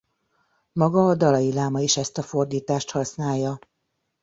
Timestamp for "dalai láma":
1.15-1.79